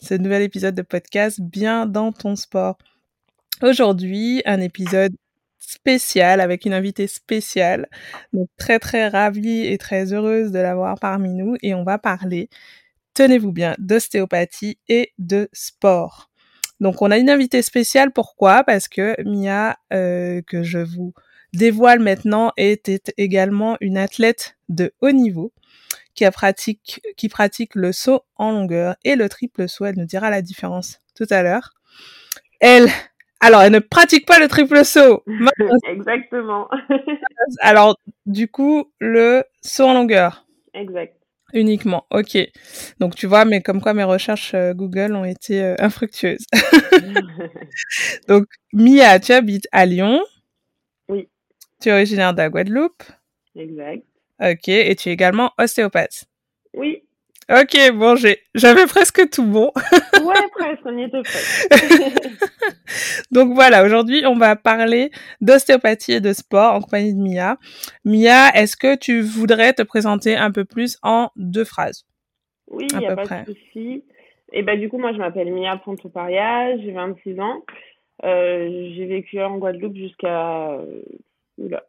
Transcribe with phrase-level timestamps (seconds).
[0.00, 2.78] ce nouvel épisode de podcast Bien dans ton sport.
[3.62, 5.14] Aujourd'hui, un épisode
[5.58, 7.88] spécial avec une invitée spéciale.
[8.32, 12.48] Donc très très ravie et très heureuse de l'avoir parmi nous et on va parler,
[13.14, 16.30] tenez-vous bien, d'ostéopathie et de sport.
[16.80, 18.62] Donc on a une invitée spéciale, pourquoi?
[18.62, 21.12] Parce que Mia, euh, que je vous
[21.52, 25.52] dévoile maintenant, était également une athlète de haut niveau
[26.18, 29.84] qui pratique, qui pratique le saut en longueur et le triple saut.
[29.84, 31.74] Elle nous dira la différence tout à l'heure.
[32.60, 32.88] Elle,
[33.38, 35.22] alors, elle ne pratique pas le triple saut.
[35.88, 36.68] Exactement.
[37.60, 37.96] alors,
[38.26, 40.44] du coup, le saut en longueur.
[40.74, 41.14] Exact.
[41.54, 42.36] Uniquement, ok.
[43.00, 46.44] Donc tu vois, mais comme quoi mes recherches euh, Google ont été euh, infructueuses.
[48.28, 50.20] Donc Mia, tu habites à Lyon.
[51.08, 51.26] Oui.
[51.80, 53.02] Tu es originaire de la Guadeloupe.
[53.56, 54.07] Exact.
[54.40, 56.24] Ok, et tu es également ostéopathe.
[56.74, 57.02] Oui.
[57.50, 59.72] Ok, bon, j'ai, j'avais presque tout bon.
[60.22, 61.68] ouais, presque, on y était presque.
[63.30, 65.10] Donc voilà, aujourd'hui, on va parler
[65.40, 67.56] d'ostéopathie et de sport en compagnie de Mia.
[68.04, 72.04] Mia, est-ce que tu voudrais te présenter un peu plus en deux phrases?
[72.70, 73.44] Oui, il n'y a pas près.
[73.44, 74.04] de souci.
[74.52, 77.64] Et ben du coup, moi, je m'appelle Mia Pontoparia, j'ai 26 ans.
[78.24, 80.78] Euh, j'ai vécu en Guadeloupe jusqu'à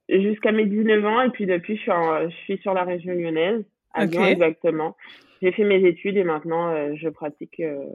[0.09, 3.63] jusqu'à mes 19 ans et puis depuis je suis, je suis sur la région lyonnaise
[3.93, 4.95] à Lyon exactement
[5.41, 7.85] j'ai fait mes études et maintenant euh, je pratique euh,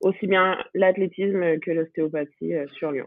[0.00, 3.06] aussi bien l'athlétisme que l'ostéopathie euh, sur Lyon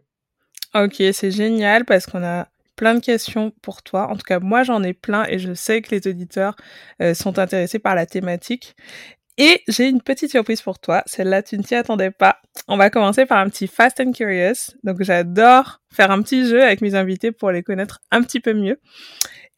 [0.73, 4.09] ok c'est génial parce qu'on a plein de questions pour toi.
[4.09, 6.57] En tout cas, moi, j'en ai plein et je sais que les auditeurs
[7.13, 8.75] sont intéressés par la thématique.
[9.37, 11.03] Et j'ai une petite surprise pour toi.
[11.05, 12.41] Celle-là, tu ne t'y attendais pas.
[12.67, 14.75] On va commencer par un petit Fast and Curious.
[14.83, 18.53] Donc, j'adore faire un petit jeu avec mes invités pour les connaître un petit peu
[18.53, 18.79] mieux.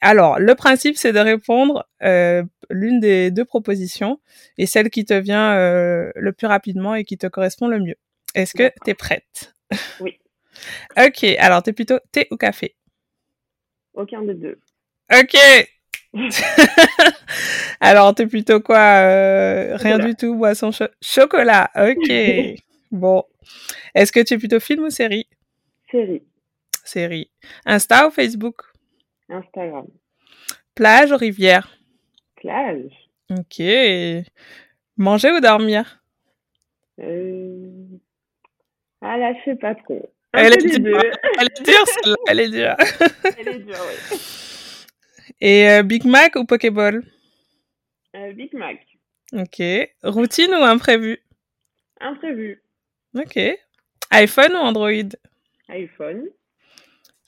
[0.02, 4.20] Alors, le principe, c'est de répondre euh, l'une des deux propositions
[4.58, 7.96] et celle qui te vient euh, le plus rapidement et qui te correspond le mieux.
[8.36, 9.56] Est-ce que tu es prête?
[10.00, 10.20] Oui.
[10.98, 12.76] ok, alors tu es plutôt thé ou café?
[13.94, 14.60] Aucun des deux.
[15.12, 15.36] Ok,
[17.80, 21.70] Alors, t'es plutôt quoi euh, Rien du tout, boisson chocolat.
[21.76, 22.12] Ok.
[22.92, 23.24] bon.
[23.94, 25.28] Est-ce que tu es plutôt film ou série?
[25.92, 26.24] Série.
[26.84, 27.32] Série.
[27.66, 28.62] Insta ou Facebook?
[29.30, 29.88] Instagram.
[30.76, 31.78] Plage ou rivière?
[32.36, 32.92] Plage.
[33.30, 33.62] Ok.
[34.98, 36.02] Manger ou dormir?
[37.00, 37.88] Euh...
[39.02, 40.12] Ah là, je sais pas trop.
[40.34, 41.02] Elle est, dure.
[41.40, 42.16] Elle est dure, celle-là.
[42.28, 42.76] Elle est dure.
[43.40, 44.18] Elle est dure, oui.
[45.40, 47.04] Et euh, Big Mac ou Pokéball?
[48.16, 48.80] Euh, Big Mac.
[49.34, 49.62] Ok.
[50.04, 51.20] Routine ou imprévu?
[52.00, 52.62] Imprévu.
[53.16, 53.40] Ok.
[54.12, 55.10] iPhone ou Android?
[55.70, 56.24] iPhone.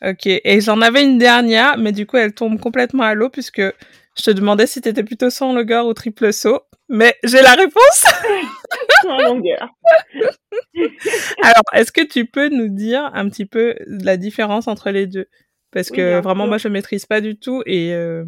[0.01, 0.25] Ok.
[0.25, 4.23] Et j'en avais une dernière, mais du coup, elle tombe complètement à l'eau puisque je
[4.23, 6.61] te demandais si t'étais plutôt sans longueur ou triple saut.
[6.87, 8.05] Mais j'ai la réponse
[9.03, 9.69] Sans longueur.
[11.43, 15.27] Alors, est-ce que tu peux nous dire un petit peu la différence entre les deux?
[15.71, 18.25] Parce que vraiment moi je maîtrise pas du tout et euh,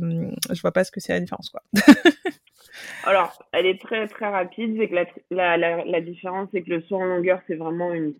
[0.51, 1.61] je vois pas ce que c'est la différence quoi.
[3.03, 4.95] Alors, elle est très très rapide, c'est que
[5.31, 8.13] la, la, la, différence c'est que le saut en longueur c'est vraiment une,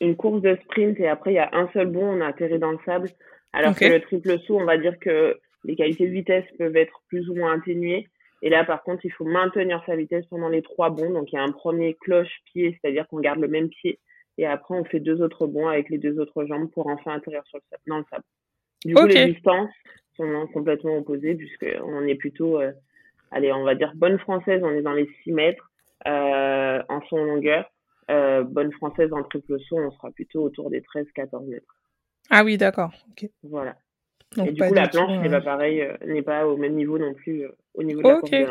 [0.00, 2.58] une course de sprint et après il y a un seul bond, on a atterri
[2.58, 3.10] dans le sable.
[3.52, 7.02] Alors que le triple saut, on va dire que les qualités de vitesse peuvent être
[7.08, 8.08] plus ou moins atténuées.
[8.42, 11.10] Et là, par contre, il faut maintenir sa vitesse pendant les trois bonds.
[11.10, 14.00] Donc, il y a un premier cloche-pied, c'est-à-dire qu'on garde le même pied.
[14.36, 17.42] Et après, on fait deux autres bonds avec les deux autres jambes pour enfin atterrir
[17.46, 18.24] sur le sable, dans le sable.
[18.84, 19.70] Du coup, les distances
[20.16, 22.72] sont complètement opposées puisqu'on est plutôt, euh,
[23.30, 25.70] allez, on va dire bonne française, on est dans les 6 mètres
[26.06, 27.70] euh, en son longueur.
[28.10, 31.74] Euh, bonne française en triple saut, on sera plutôt autour des 13-14 mètres.
[32.30, 32.92] Ah oui, d'accord.
[33.42, 33.76] Voilà.
[34.36, 37.14] Donc, Et du coup, la planche n'est pas pareil, n'est pas au même niveau non
[37.14, 38.46] plus au niveau de la course de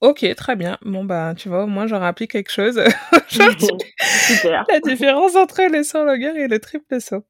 [0.00, 0.78] Ok, très bien.
[0.82, 2.80] Bon, bah, tu vois, au moins, j'aurais appris quelque chose.
[3.28, 4.64] Super.
[4.68, 7.24] La différence entre le saut en longueur et le triple saut.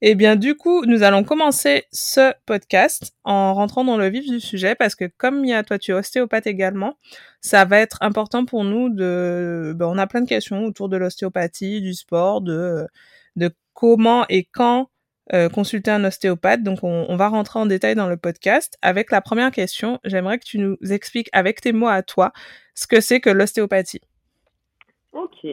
[0.00, 4.40] Eh bien, du coup, nous allons commencer ce podcast en rentrant dans le vif du
[4.40, 6.98] sujet parce que comme il y a toi, tu es ostéopathe également,
[7.40, 10.96] ça va être important pour nous de, ben, on a plein de questions autour de
[10.96, 12.86] l'ostéopathie, du sport, de,
[13.36, 14.88] de comment et quand
[15.32, 16.62] euh, consulter un ostéopathe.
[16.62, 18.78] Donc, on, on, va rentrer en détail dans le podcast.
[18.82, 22.32] Avec la première question, j'aimerais que tu nous expliques avec tes mots à toi
[22.74, 24.00] ce que c'est que l'ostéopathie.
[25.12, 25.46] Ok.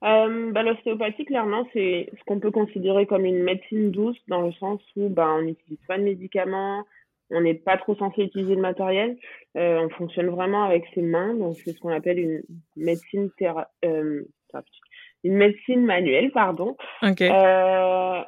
[0.00, 4.80] bah, L'ostéopathie, clairement, c'est ce qu'on peut considérer comme une médecine douce dans le sens
[4.96, 6.84] où bah, on n'utilise pas de médicaments,
[7.30, 9.16] on n'est pas trop censé utiliser le matériel,
[9.54, 12.42] on fonctionne vraiment avec ses mains, donc c'est ce qu'on appelle une
[12.76, 13.68] médecine théra
[15.24, 16.76] une médecine manuelle, pardon.
[17.02, 18.22] Euh,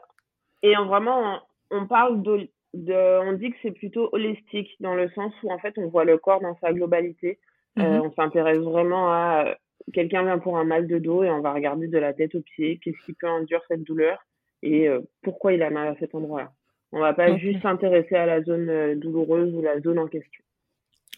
[0.65, 5.31] et en vraiment, on, parle de, on dit que c'est plutôt holistique dans le sens
[5.43, 7.39] où en fait on voit le corps dans sa globalité.
[7.79, 8.07] Euh, mhm.
[8.07, 9.57] on s'intéresse vraiment à
[9.93, 12.41] quelqu'un vient pour un mal de dos et on va regarder de la tête aux
[12.41, 14.25] pieds, qu'est-ce qui peut induire cette douleur
[14.63, 16.51] et euh, pourquoi il a mal à cet endroit-là.
[16.93, 20.43] On va pas juste s'intéresser à la zone douloureuse ou la zone en question.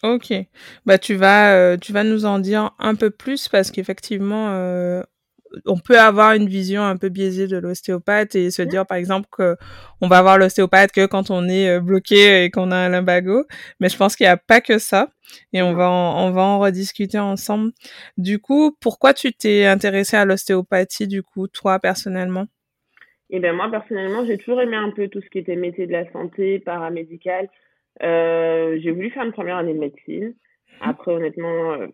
[0.03, 0.33] Ok,
[0.85, 4.49] bah tu vas tu vas nous en dire un peu plus parce qu'effectivement
[5.65, 9.27] on peut avoir une vision un peu biaisée de l'ostéopathe et se dire par exemple
[9.31, 9.55] que
[10.01, 13.45] on va voir l'ostéopathe que quand on est euh, bloqué et qu'on a un lumbago.
[13.79, 15.09] Mais je pense qu'il n'y a pas que ça
[15.53, 17.71] et on va en, on va en rediscuter ensemble.
[18.17, 22.47] Du coup pourquoi tu t'es intéressé à l'ostéopathie du coup toi personnellement?
[23.29, 25.91] Eh bien moi personnellement j'ai toujours aimé un peu tout ce qui était métier de
[25.91, 27.49] la santé paramédical.
[28.03, 30.33] Euh, j'ai voulu faire une première année de médecine.
[30.79, 30.89] Mmh.
[30.89, 31.87] après honnêtement euh,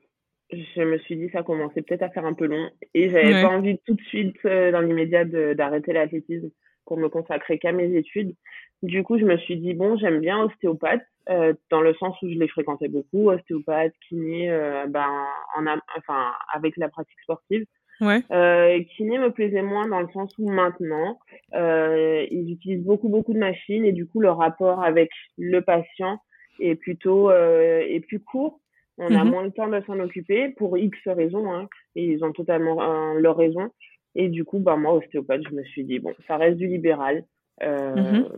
[0.75, 3.50] je me suis dit ça commençait peut-être à faire un peu long et j'avais pas
[3.50, 6.50] envie tout de suite euh, dans l'immédiat d'arrêter l'athlétisme
[6.85, 8.35] pour me consacrer qu'à mes études.
[8.81, 12.29] Du coup, je me suis dit bon, j'aime bien ostéopathe euh, dans le sens où
[12.29, 15.07] je les fréquentais beaucoup, ostéopathe, kiné, euh, ben
[15.55, 15.65] en
[15.97, 17.65] enfin avec la pratique sportive.
[18.01, 18.21] Ouais.
[18.31, 21.19] Euh, kiné me plaisait moins dans le sens où maintenant
[21.53, 26.17] euh, ils utilisent beaucoup beaucoup de machines et du coup le rapport avec le patient
[26.59, 28.59] est plutôt est plus court
[28.97, 32.23] on a mmh moins le temps de s'en occuper pour X raisons, hein, et ils
[32.23, 33.71] ont totalement euh, leur raison.
[34.15, 37.23] Et du coup, bah, moi, ostéopathe, je me suis dit, bon, ça reste du libéral.
[37.63, 38.29] Euh, mmh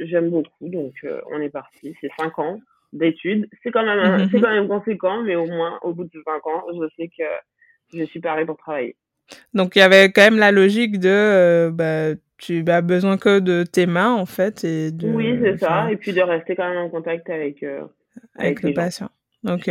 [0.00, 1.92] J'aime beaucoup, donc euh, on est parti.
[2.00, 2.60] C'est cinq ans
[2.92, 3.48] d'études.
[3.64, 6.46] C'est quand, même, mmh c'est quand même conséquent, mais au moins, au bout de cinq
[6.46, 7.24] ans, je sais que
[7.98, 8.94] je suis parée pour travailler.
[9.54, 13.40] Donc, il y avait quand même la logique de, euh, bah, tu as besoin que
[13.40, 14.62] de tes mains, en fait.
[14.62, 15.90] Et de, oui, c'est ça.
[15.90, 17.66] Et puis de rester quand même en contact avec,
[18.36, 19.10] avec, le patient.
[19.46, 19.70] Ok,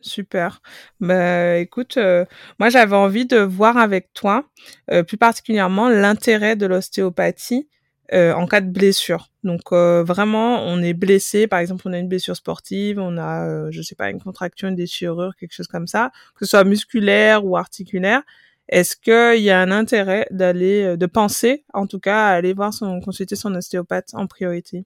[0.00, 0.60] super.
[1.00, 2.24] Bah, écoute, euh,
[2.58, 4.44] moi j'avais envie de voir avec toi,
[4.90, 7.68] euh, plus particulièrement l'intérêt de l'ostéopathie
[8.12, 9.28] euh, en cas de blessure.
[9.44, 13.82] Donc vraiment, on est blessé, par exemple, on a une blessure sportive, on a, je
[13.82, 17.56] sais pas, une contraction, une déchirure, quelque chose comme ça, que ce soit musculaire ou
[17.56, 18.22] articulaire.
[18.68, 22.72] Est-ce qu'il y a un intérêt d'aller, de penser, en tout cas, à aller voir
[22.72, 24.84] son, consulter son ostéopathe en priorité?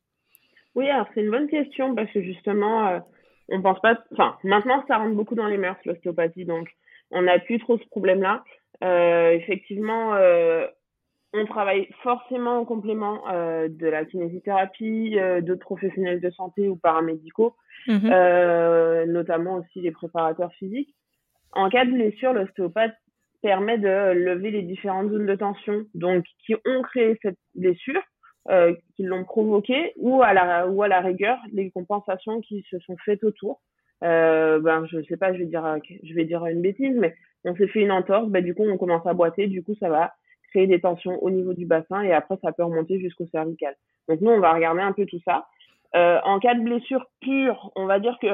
[0.75, 3.03] Oui, alors c'est une bonne question parce que justement
[3.49, 6.69] on pense pas, enfin, maintenant, ça rentre beaucoup dans les mœurs, l'ostéopathie, donc
[7.11, 8.45] on n'a plus trop ce problème-là.
[8.83, 10.67] Euh, effectivement, euh,
[11.33, 17.55] on travaille forcément en complément euh, de la kinésithérapie, d'autres professionnels de santé ou paramédicaux,
[17.87, 19.13] mhm.
[19.13, 20.95] notamment aussi les préparateurs physiques.
[21.53, 22.95] En cas de blessure, l'ostéopathe
[23.43, 28.01] permet de lever les différentes zones de tension, donc qui ont créé cette blessure,
[28.51, 32.79] euh, qui l'ont provoqué ou à la ou à la rigueur les compensations qui se
[32.81, 33.63] sont faites autour.
[34.03, 37.57] Euh, ben je sais pas je vais dire je vais dire une bêtise mais on
[37.57, 38.29] s'est fait une entorse.
[38.29, 39.47] Ben du coup on commence à boiter.
[39.47, 40.13] Du coup ça va
[40.51, 43.75] créer des tensions au niveau du bassin et après ça peut remonter jusqu'au cervical.
[44.09, 45.47] Donc nous on va regarder un peu tout ça.
[45.97, 48.29] Euh, en cas de blessure pure on va dire que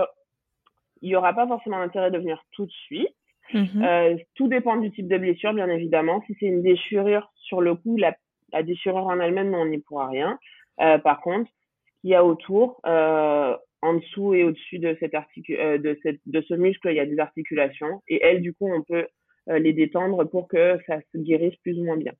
[1.02, 3.14] il y aura pas forcément l'intérêt de venir tout de suite.
[3.54, 3.84] Mm-hmm.
[3.84, 6.20] euh, tout dépend du type de blessure bien évidemment.
[6.26, 8.16] Si c'est une déchirure sur le coup la
[8.52, 10.38] la déchirure en elle-même, on n'y pourra rien.
[10.80, 15.14] Euh, par contre, ce qu'il y a autour, euh, en dessous et au-dessus de, cette
[15.14, 18.02] euh, de, cette, de ce muscle, il y a des articulations.
[18.08, 19.06] Et elles, du coup, on peut
[19.46, 22.12] les détendre pour que ça se guérisse plus ou moins bien.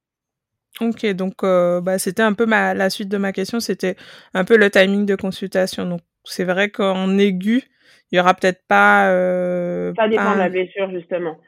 [0.81, 3.95] Ok, donc bah, c'était un peu ma, la suite de ma question, c'était
[4.35, 5.85] un peu le timing de consultation.
[5.85, 7.63] Donc c'est vrai qu'en aigu,
[8.11, 9.05] il y aura peut-être pas.
[9.97, 11.39] ça dépend de la blessure justement.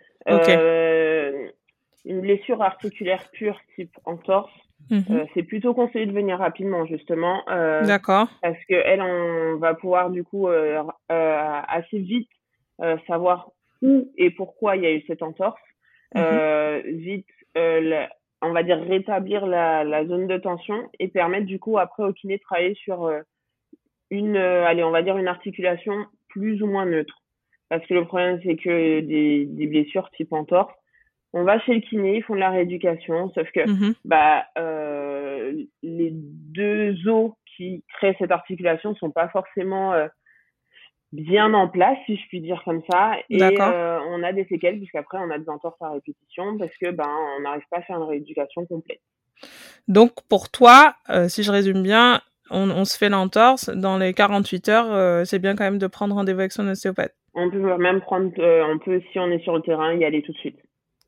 [2.05, 4.53] une blessure articulaire pure type entorse,
[4.91, 5.05] Mhm.
[5.11, 7.43] Euh, c'est plutôt conseillé de venir rapidement justement.
[7.49, 8.29] Euh, D'accord.
[8.43, 12.29] Parce que elle, on va pouvoir du coup euh, assez vite
[13.07, 15.61] savoir où et pourquoi il y a eu cette entorse.
[16.15, 16.97] Mhm.
[16.99, 22.03] vite, on va dire rétablir la, la, zone de tension et permettre du coup après
[22.03, 23.11] au kiné de travailler sur
[24.11, 25.95] une, allez, on va dire une articulation
[26.29, 27.23] plus ou moins neutre.
[27.71, 30.75] Parce que le problème c'est que des, des blessures type entorse
[31.33, 35.53] on va chez le kiné, ils font de la rééducation, sauf que mmh bah euh,
[35.83, 40.09] les deux os qui créent cette articulation sont pas forcément euh,
[41.13, 44.79] bien en place, si je puis dire comme ça, et euh, on a des séquelles
[44.79, 47.09] puisqu'après on a des entorses à répétition parce que ben
[47.39, 49.01] on n'arrive pas à faire une rééducation complète.
[49.89, 50.95] Donc pour toi,
[51.29, 52.21] si je résume bien,
[52.51, 56.41] on, se fait l'entorse dans les 48 heures, c'est bien quand même de prendre rendez-vous
[56.41, 57.15] avec son ostéopathe.
[57.35, 60.33] On peut même prendre, on peut si on est sur le terrain y aller tout
[60.33, 60.59] de suite.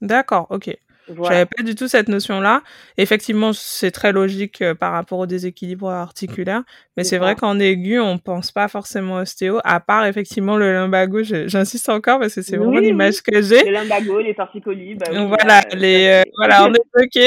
[0.04, 0.76] D'accord, ok.
[1.08, 2.62] J'avais pas du tout cette notion-là.
[2.96, 6.62] Effectivement, c'est très logique euh, par rapport au déséquilibre articulaire,
[6.96, 11.22] mais c'est vrai qu'en aigu, on pense pas forcément ostéo, à part effectivement le lumbago.
[11.22, 13.64] J'insiste encore parce que c'est vraiment l'image que j'ai.
[13.64, 14.94] Le lumbago, les torticolis.
[14.94, 17.20] Bah, voilà, euh, les euh, voilà, on est bloqué.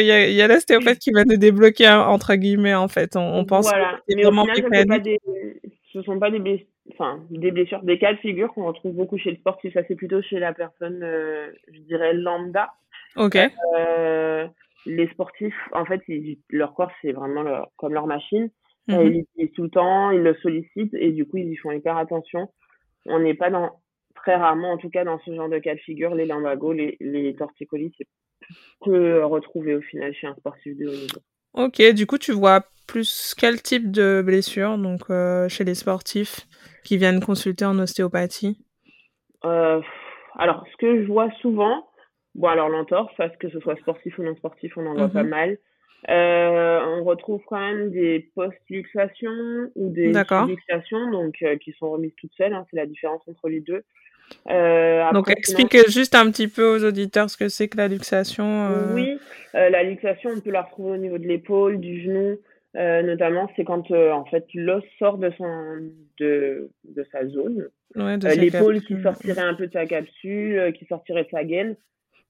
[0.00, 3.16] Il y a, y a l'ostéopathe qui va nous débloquer entre guillemets en fait.
[3.16, 3.94] On, pense voilà.
[3.94, 5.20] que c'est vraiment mécanique.
[5.92, 6.40] Ce sont pas des
[6.92, 9.74] enfin des blessures, des cas de figure qu'on retrouve beaucoup chez le sportif.
[9.74, 11.00] Ça c'est plutôt chez la personne,
[11.72, 12.70] je dirais lambda.
[13.16, 13.36] Ok.
[13.78, 14.46] Euh,
[14.84, 16.00] les sportifs, en fait,
[16.50, 18.50] leur corps, c'est vraiment leur, comme leur machine.
[18.90, 19.06] Euh, mhm.
[19.06, 21.96] Ils l'utilisent tout le temps, ils le sollicitent et du coup, ils y font hyper
[21.96, 22.48] attention.
[23.06, 23.80] On n'est pas dans,
[24.14, 26.96] très rarement, en tout cas, dans ce genre de cas de figure, les lumbagos, les,
[27.00, 28.06] les torticolis, c'est
[28.84, 31.20] peu retrouver au final chez un sportif de haut niveau.
[31.54, 36.46] Ok, du coup, tu vois plus quel type de blessure donc euh, chez les sportifs
[36.84, 38.58] qui viennent consulter en ostéopathie?
[39.44, 39.80] Euh,
[40.38, 41.86] Alors, ce que je vois souvent,
[42.36, 45.22] Bon, alors l'entorse, parce que ce soit sportif ou non sportif, on en voit pas
[45.22, 45.30] mhm.
[45.30, 45.58] mal.
[46.10, 52.34] Euh, on retrouve quand même des post-luxations ou des luxations, donc qui sont remises toutes
[52.36, 52.52] seules.
[52.52, 53.82] Hein, c'est la différence entre les deux.
[54.50, 58.68] Euh, donc explique juste un petit peu aux auditeurs ce que c'est que la luxation.
[58.92, 59.18] Oui,
[59.54, 62.38] la luxation, on peut la retrouver au niveau de l'épaule, du genou,
[62.76, 63.50] notamment.
[63.56, 67.68] C'est quand en fait l'os sort de son de, de sa zone.
[67.94, 71.76] l'épaule qui sortirait un peu de sa capsule, qui sortirait de sa gaine.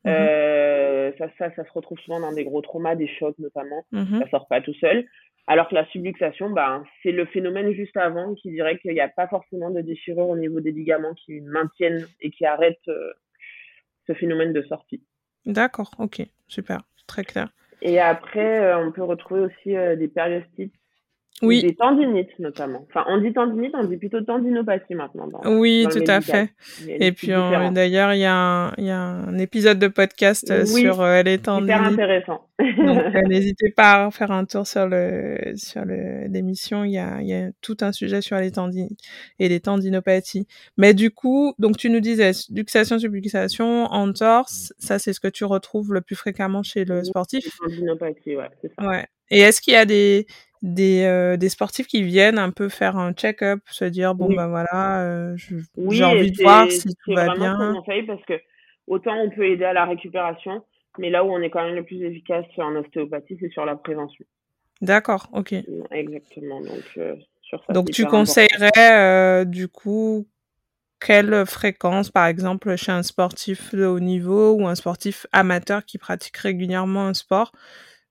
[0.06, 3.84] Euh, ça, ça, ça se retrouve souvent dans des gros traumas, des chocs notamment.
[3.92, 5.06] Mmh ça sort pas tout seul.
[5.48, 9.08] Alors que la subluxation, bah, c'est le phénomène juste avant qui dirait qu'il n'y a
[9.08, 13.12] pas forcément de déchirure au niveau des ligaments qui maintiennent et qui arrêtent euh,
[14.08, 15.02] ce phénomène de sortie.
[15.44, 17.48] D'accord, ok, super, très clair.
[17.82, 20.74] Et après, euh, on peut retrouver aussi des périostites
[21.42, 21.60] oui.
[21.60, 22.86] Des tendinites notamment.
[22.88, 25.28] Enfin, on dit tendinite, on dit plutôt tendinopathie maintenant.
[25.44, 26.50] oui, tout à fait.
[26.86, 31.02] Et puis d'ailleurs, il y, a un, y a un épisode de podcast euh, sur
[31.02, 31.76] euh, les tendinites.
[31.76, 32.46] Super intéressant.
[32.58, 36.84] Donc, euh, n'hésitez pas à faire un tour sur le sur l'émission.
[36.84, 39.00] Il y a, y a tout un sujet sur les tendinites
[39.38, 40.46] et les tendinopathies.
[40.78, 45.44] Mais du coup, donc tu nous disais luxation, subluxation, entorse, ça c'est ce que tu
[45.44, 47.58] retrouves le plus fréquemment chez le sportif.
[47.58, 48.88] Tendinopathie, ouais, c'est ça.
[48.88, 49.06] Ouais.
[49.30, 50.26] Et est-ce qu'il y a des
[50.62, 54.48] des, euh, des sportifs qui viennent un peu faire un check-up, se dire bon ben
[54.48, 57.74] voilà, euh, j'ai envie de voir si tout va bien.
[57.74, 58.34] conseil parce que
[58.86, 60.64] autant on peut aider à la récupération,
[60.98, 63.76] mais là où on est quand même le plus efficace en ostéopathie, c'est sur la
[63.76, 64.24] prévention.
[64.80, 65.54] D'accord, ok.
[65.90, 66.60] Exactement.
[66.60, 70.26] Donc, euh, sur ça, Donc tu conseillerais du coup
[71.00, 75.98] quelle fréquence, par exemple, chez un sportif de haut niveau ou un sportif amateur qui
[75.98, 77.52] pratique régulièrement un sport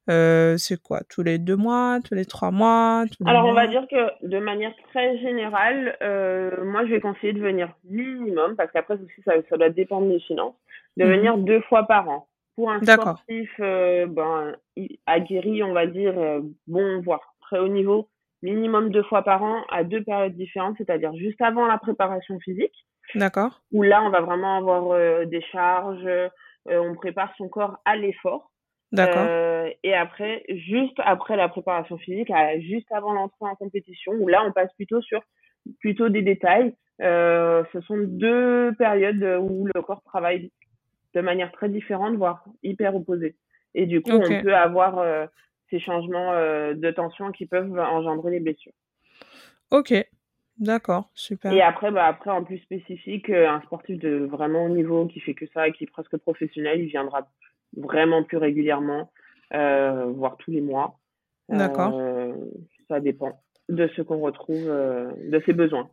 [0.09, 3.85] euh, c'est quoi Tous les deux mois Tous les trois mois Alors, on va dire
[3.89, 8.95] que de manière très générale, euh, moi, je vais conseiller de venir minimum, parce qu'après
[8.95, 10.55] aussi, ça, ça doit dépendre des finances,
[10.97, 12.27] de mmh venir deux fois par an.
[12.55, 14.55] Pour un sportif euh, ben,
[15.05, 18.07] aguerri, on va dire, euh, bon, voire très haut niveau,
[18.43, 22.85] minimum deux fois par an à deux périodes différentes, c'est-à-dire juste avant la préparation physique.
[23.13, 23.61] D'accord.
[23.73, 26.07] Où là, on va vraiment avoir euh, des charges,
[26.67, 28.51] on prépare son corps à l'effort.
[28.93, 34.43] Euh, et après, juste après la préparation physique, juste avant l'entrée en compétition, où là,
[34.45, 35.21] on passe plutôt sur
[35.79, 36.75] plutôt des détails.
[37.01, 40.51] Euh, ce sont deux périodes où le corps travaille
[41.13, 43.35] de manière très différente, voire hyper opposée.
[43.73, 45.25] Et du coup, on peut avoir euh,
[45.69, 48.73] ces changements de tension qui peuvent engendrer des blessures.
[49.71, 49.93] Ok,
[50.59, 51.51] d'accord, super.
[51.51, 55.33] Et après, bah, après en plus spécifique, un sportif de vraiment haut niveau qui fait
[55.33, 57.27] que ça, qui est presque professionnel, il viendra
[57.77, 59.11] vraiment plus régulièrement,
[59.53, 60.99] euh, voire tous les mois.
[61.49, 61.93] D'accord.
[61.99, 62.33] Euh,
[62.87, 65.89] ça dépend de ce qu'on retrouve, euh, de ses besoins.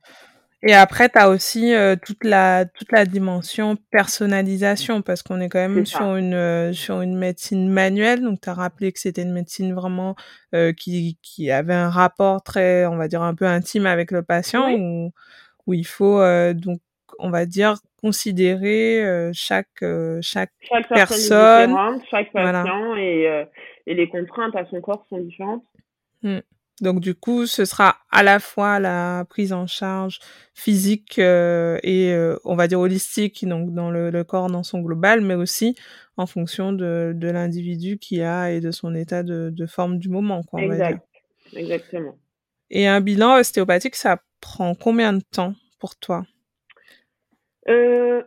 [0.65, 1.73] Et après, tu as aussi
[2.07, 7.19] toute, la, toute la dimension personnalisation, parce qu'on est quand même sur une, sur une
[7.19, 8.23] médecine manuelle.
[8.23, 10.15] Donc, tu as rappelé que c'était une médecine vraiment
[10.77, 14.73] qui, qui avait un rapport très, on va dire, un peu intime avec le patient,
[14.73, 15.11] où,
[15.67, 16.21] où il faut
[16.53, 16.81] donc
[17.19, 21.75] on va dire, considérer euh, chaque, euh, chaque, chaque personne,
[22.11, 23.45] chaque patient et, euh,
[23.87, 25.65] et, les contraintes à son corps sont différentes.
[26.23, 26.39] Mmh.
[26.81, 30.19] Donc du coup, ce sera à la fois la prise en charge
[30.55, 35.77] physique et on va dire holistique, donc dans le, corps dans son global, mais aussi
[36.17, 40.09] en fonction de, de l'individu qui a et de son état de, de forme du
[40.09, 40.43] moment.
[40.43, 40.81] Quoi, on exact.
[41.53, 41.61] Va dire.
[41.61, 42.17] Exactement.
[42.71, 46.25] Et un bilan ostéopathique, ça prend combien de temps pour toi?
[47.69, 48.23] Euh,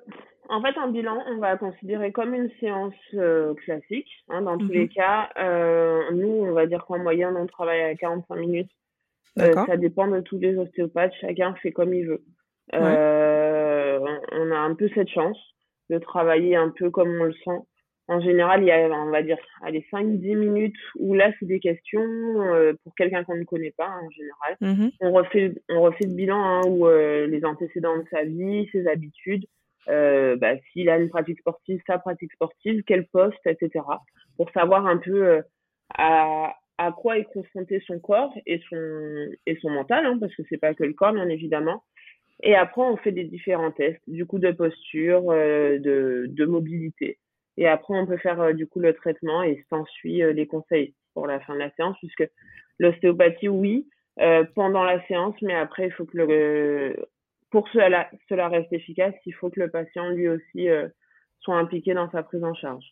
[0.50, 4.10] en fait, un bilan, on va considérer comme une séance euh, classique.
[4.30, 4.90] Hein, dans tous les mhm.
[4.90, 8.72] cas, euh, nous, on va dire qu'en moyenne, on travaille à 45 minutes.
[9.40, 11.14] Euh, ça dépend de tous les ostéopathes.
[11.20, 12.24] Chacun fait comme il veut.
[12.74, 14.00] Euh,
[14.32, 15.38] on a un peu cette chance
[15.90, 17.60] de travailler un peu comme on le sent.
[18.08, 21.60] En général, il y a, on va dire, allez, 5-10 minutes où là, c'est des
[21.60, 24.58] questions euh, pour quelqu'un qu'on ne connaît pas, en général.
[24.62, 28.70] Mmh on, refait, on refait le bilan hein, où euh, les antécédents de sa vie,
[28.72, 29.46] ses habitudes,
[29.90, 33.84] euh, bah, s'il a une pratique sportive, sa pratique sportive, quel poste, etc.
[34.38, 35.42] Pour savoir un peu euh,
[35.98, 40.44] à, à quoi est confronté son corps et son, et son mental, hein, parce que
[40.50, 41.84] c'est pas que le corps, bien évidemment.
[42.44, 47.18] Et après, on fait des différents tests, du coup, de posture, de, de mobilité.
[47.58, 50.94] Et après, on peut faire euh, du coup le traitement et s'ensuit euh, les conseils
[51.14, 52.30] pour la fin de la séance, puisque
[52.80, 53.88] l'ostéopathie, oui,
[54.20, 57.08] euh, pendant la séance, mais après, il faut que le,
[57.52, 60.68] pour cela, cela reste efficace, il faut que le patient lui aussi
[61.40, 62.86] soit impliqué dans sa prise en charge.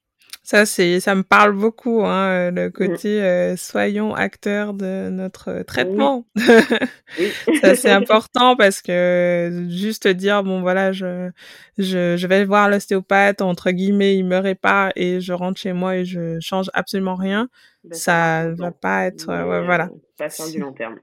[0.46, 2.72] Ça, c'est, ça me parle beaucoup, hein, le mmh.
[2.74, 6.28] côté euh, soyons acteurs de notre traitement.
[6.36, 7.32] Oui.
[7.62, 11.32] ça, c'est important parce que juste dire, bon, voilà, je,
[11.78, 15.96] je, je vais voir l'ostéopathe, entre guillemets, il me répare et je rentre chez moi
[15.96, 17.48] et je change absolument rien,
[17.86, 19.90] ben, ça va pas être, ouais, voilà.
[20.18, 21.00] Patient du long terme.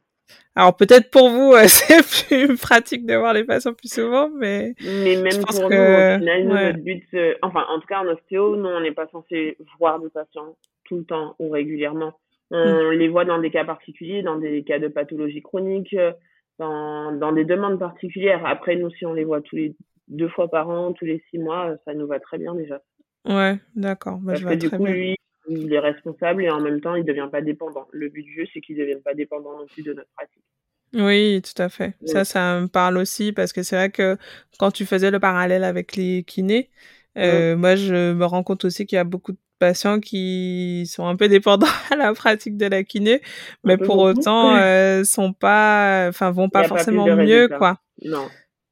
[0.57, 4.75] Alors peut-être pour vous, euh, c'est plus pratique de voir les patients plus souvent, mais
[4.83, 8.57] mais même pour nous, au final, notre but, euh, enfin en tout cas en ostéo,
[8.57, 12.13] nous on n'est pas censé voir des patients tout le temps ou régulièrement.
[12.51, 12.99] On hmm.
[12.99, 16.13] les voit dans des cas particuliers, dans des cas de pathologie chronique, euh,
[16.59, 18.45] dans, dans des demandes particulières.
[18.45, 19.77] Après nous, si on les voit tous les
[20.09, 22.81] deux fois par an, tous les six mois, ça nous va très bien déjà.
[23.29, 24.19] Ouais, d'accord.
[24.19, 25.17] Bah, Parce je que du coup, lui,
[25.51, 27.87] il est responsable et en même temps, il ne devient pas dépendant.
[27.93, 30.45] Le but du jeu, c'est qu'il ne devienne pas dépendant non plus de notre pratique.
[30.93, 31.95] Oui, tout à fait.
[32.05, 34.17] Ça, ça me parle aussi parce que c'est vrai que
[34.59, 36.71] quand tu faisais le parallèle avec les kinés,
[37.17, 41.07] euh, moi, je me rends compte aussi qu'il y a beaucoup de patients qui sont
[41.07, 43.21] un peu dépendants à la pratique de la kiné,
[43.63, 47.79] mais pour autant, euh, sont pas, enfin, vont pas forcément mieux, quoi.
[48.03, 48.29] Non.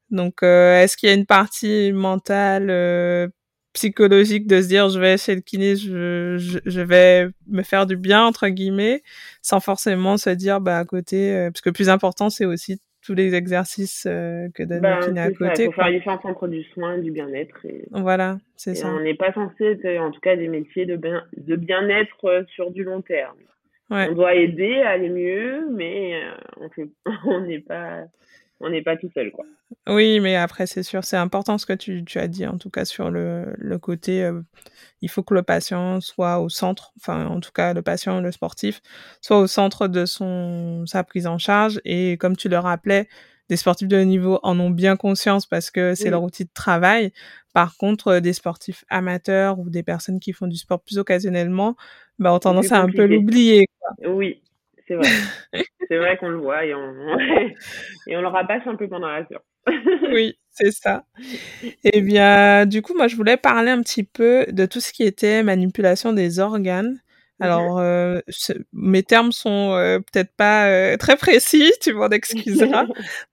[0.09, 3.27] Donc, euh, est-ce qu'il y a une partie mentale euh,
[3.73, 7.97] psychologique de se dire je vais chez le kiné, je, je, vais me faire du
[7.97, 9.03] bien entre guillemets,
[9.41, 12.81] sans forcément se dire bah à côté, euh, parce que le plus important c'est aussi
[13.05, 15.63] tous les exercices euh, que donne le ben, kiné à côté.
[15.63, 17.65] Il faut faire différents centres du soin, du bien-être.
[17.65, 17.85] Et...
[17.91, 18.89] Voilà, c'est ça.
[18.89, 22.43] On n'est pas censé être, en tout cas, des métiers de bien de bien-être euh,
[22.53, 23.37] sur du long terme.
[23.89, 24.07] Ouais.
[24.09, 26.21] On doit aider à aller mieux, mais
[27.25, 28.05] on n'est pas
[28.59, 29.45] on n'est pas tout seul, quoi.
[29.87, 32.69] Oui, mais après, c'est sûr, c'est important ce que tu, tu, as dit, en tout
[32.69, 34.41] cas, sur le, le côté, euh,
[35.01, 38.31] il faut que le patient soit au centre, enfin, en tout cas, le patient, le
[38.31, 38.81] sportif,
[39.21, 41.79] soit au centre de son, sa prise en charge.
[41.85, 43.07] Et comme tu le rappelais,
[43.49, 46.51] des sportifs de haut niveau en ont bien conscience parce que c'est leur outil de
[46.53, 47.11] travail.
[47.53, 51.75] Par contre, euh, des sportifs amateurs ou des personnes qui font du sport plus occasionnellement,
[52.19, 53.67] bah, ont tendance à un peu l'oublier.
[54.05, 54.41] Oui,
[54.89, 55.07] c'est vrai.
[55.87, 56.93] c'est vrai qu'on le voit et on,
[58.07, 59.43] et on le rapasse un peu pendant la séance.
[60.13, 61.03] oui, c'est ça.
[61.83, 65.03] Eh bien, du coup, moi, je voulais parler un petit peu de tout ce qui
[65.03, 66.99] était manipulation des organes.
[67.41, 68.19] Alors, euh,
[68.73, 72.85] mes termes sont euh, peut-être pas euh, très précis, tu m'en excuseras,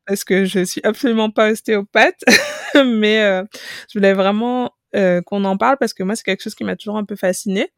[0.07, 2.23] parce que je suis absolument pas ostéopathe,
[2.77, 3.43] mais
[3.91, 6.97] je voulais vraiment qu'on en parle parce que moi, c'est quelque chose qui m'a toujours
[6.97, 7.71] un peu fascinée.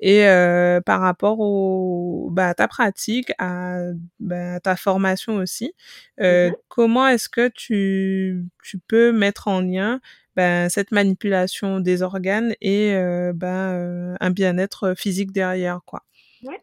[0.00, 3.78] Et euh, par rapport au, bah, à ta pratique, à,
[4.20, 5.74] bah, ta formation aussi,
[6.20, 10.00] euh, mmh comment est-ce que tu, tu peux mettre en lien
[10.36, 16.02] ben, cette manipulation des organes et euh, ben, un bien-être physique derrière, quoi?
[16.44, 16.60] Ouais.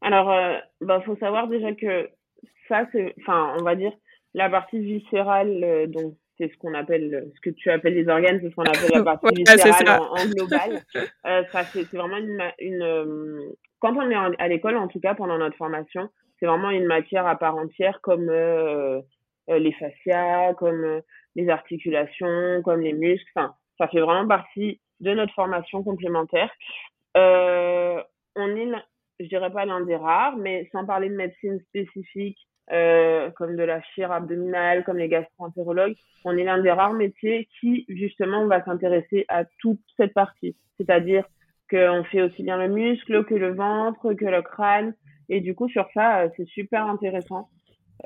[0.00, 0.34] Alors,
[0.80, 2.10] il bah, faut savoir déjà que
[2.68, 3.92] ça, c'est, enfin, on va dire,
[4.34, 8.50] la partie viscérale, donc c'est ce qu'on appelle, ce que tu appelles les organes, c'est
[8.50, 10.82] ce qu'on appelle la partie viscérale en, global.
[11.26, 13.40] Euh, ça, c'est vraiment une, une euh,
[13.78, 17.26] quand on est à l'école, en tout cas pendant notre formation, c'est vraiment une matière
[17.26, 19.00] à part entière comme euh,
[19.50, 21.00] euh les fascias, comme euh,
[21.34, 23.30] les articulations, comme les muscles.
[23.34, 26.50] Enfin, ça fait vraiment partie de notre formation complémentaire.
[27.14, 28.68] on est,
[29.20, 32.38] je dirais pas l'un des rares, mais sans parler de médecine spécifique
[32.72, 37.48] euh, comme de la chire abdominale, comme les gastro-entérologues, on est l'un des rares métiers
[37.60, 40.56] qui, justement, va s'intéresser à toute cette partie.
[40.78, 41.24] C'est-à-dire
[41.70, 44.94] qu'on fait aussi bien le muscle que le ventre, que le crâne.
[45.28, 47.48] Et du coup, sur ça, euh, c'est super intéressant.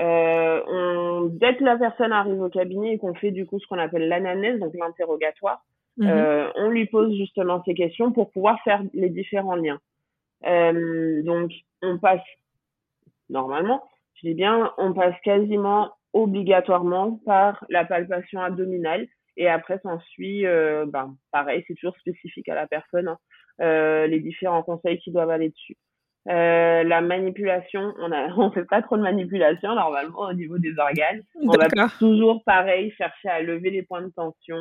[0.01, 3.67] Euh, on, dès que la personne arrive au cabinet et qu'on fait du coup ce
[3.67, 5.65] qu'on appelle l'anamnèse, donc l'interrogatoire,
[5.97, 6.09] mhm.
[6.09, 9.81] euh, on lui pose justement ces questions pour pouvoir faire les différents liens.
[10.47, 11.51] Euh, donc,
[11.83, 12.23] on passe
[13.29, 13.83] normalement
[14.21, 20.85] je dis bien, on passe quasiment obligatoirement par la palpation abdominale et après s'ensuit, euh,
[20.87, 23.19] ben, pareil, c'est toujours spécifique à la personne, hein,
[23.61, 25.77] euh, les différents conseils qui doivent aller dessus.
[26.29, 30.77] Euh, la manipulation, on a, on fait pas trop de manipulation normalement au niveau des
[30.79, 31.23] organes.
[31.41, 34.59] On va toujours pareil chercher à lever les points de tension.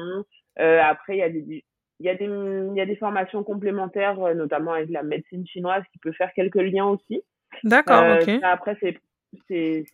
[0.60, 1.63] Euh, après, il y a des,
[2.00, 5.84] il y, a des, il y a des formations complémentaires, notamment avec la médecine chinoise,
[5.91, 7.24] qui peut faire quelques liens aussi.
[7.63, 8.30] D'accord, ok.
[8.43, 9.00] après, c'est
[9.47, 9.85] c'est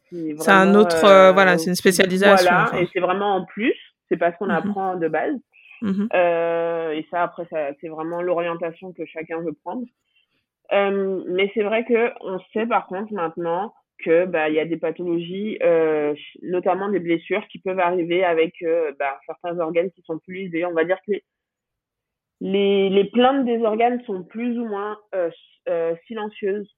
[0.48, 3.76] un autre voilà c'est une spécialisation voilà et c'est vraiment en plus
[4.10, 5.36] c'est pas ce qu'on mmh apprend de base.
[5.82, 9.86] Mmh euh, et ça après ça, c'est vraiment l'orientation que chacun veut prendre.
[10.72, 14.66] Euh, mais c'est vrai que on sait par contre maintenant que bah il y a
[14.66, 20.02] des pathologies, euh, notamment des blessures qui peuvent arriver avec euh, bah, certains organes qui
[20.04, 20.66] sont plus usés.
[20.66, 21.24] On va dire que les,
[22.42, 25.30] les, les plaintes des organes sont plus ou moins euh,
[25.70, 26.70] euh silencieuses.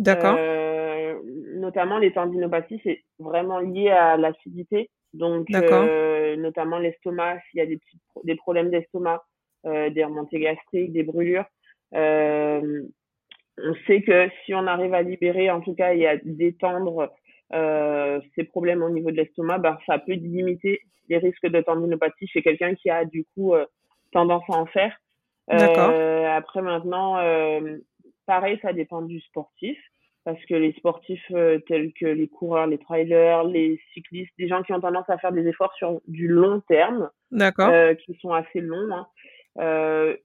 [0.00, 0.34] D'accord.
[0.36, 1.14] Euh,
[1.54, 4.90] notamment les tendinopathies, c'est vraiment lié à l'acidité.
[5.14, 9.22] Donc, notamment l'estomac, s'il y a des, petits, des problèmes d'estomac,
[9.64, 11.44] des remontées gastriques, des brûlures.
[11.94, 12.82] Euh,
[13.58, 17.12] on sait que si on arrive à libérer, en tout cas, et à détendre
[17.52, 22.28] euh, ces problèmes au niveau de l'estomac, ben, ça peut limiter les risques de tendinopathie
[22.28, 23.66] chez quelqu'un qui a du coup euh,
[24.12, 24.96] tendance à en faire.
[25.52, 27.78] Euh, après maintenant, euh,
[28.26, 29.76] pareil, ça dépend du sportif
[30.24, 34.62] parce que les sportifs euh, tels que les coureurs, les trailers, les cyclistes, des gens
[34.62, 37.10] qui ont tendance à faire des efforts sur du long terme,
[38.04, 39.06] qui sont assez longs, hein,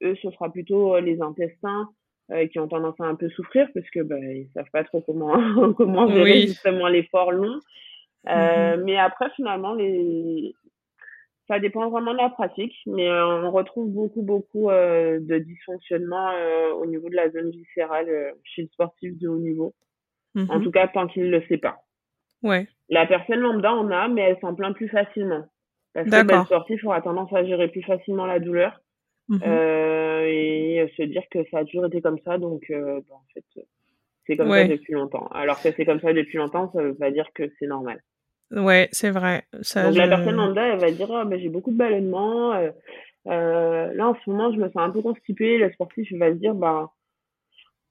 [0.01, 1.89] eux, ce sera plutôt les intestins,
[2.31, 4.99] euh, qui ont tendance à un peu souffrir parce que bah, ils savent pas trop
[5.01, 5.33] comment
[5.73, 7.59] comment gérer justement l'effort long.
[8.27, 8.83] Euh, mm-hmm.
[8.83, 10.55] Mais après finalement les
[11.47, 16.31] ça dépend vraiment de la pratique, mais euh, on retrouve beaucoup beaucoup euh, de dysfonctionnement
[16.79, 19.75] au niveau de la zone viscérale chez le sportif de haut niveau.
[20.35, 20.63] En mm-hmm.
[20.63, 21.77] tout cas tant qu'il ne le sait pas.
[22.43, 22.67] Ouais.
[22.89, 25.45] La personne lambda en a, mais elle s'en plaint plus facilement.
[25.93, 28.79] Parce que bah, le sportif aura tendance à gérer plus facilement la douleur.
[29.27, 29.95] Mmh euh,
[30.27, 33.65] et se dire que ça a toujours été comme ça, donc euh, bah, en fait,
[34.27, 35.27] c'est comme ça depuis longtemps.
[35.31, 38.01] Alors que c'est comme ça depuis longtemps, ça veut pas dire que c'est normal.
[38.51, 39.43] Ouais, c'est vrai.
[39.61, 42.53] Ça, donc la personne lambda, elle va dire oh, bah, j'ai beaucoup de ballonnements.
[42.53, 42.69] Euh,
[43.27, 45.57] euh, là, en ce moment, je me sens un peu constipée.
[45.57, 46.91] Le sportif va se dire bah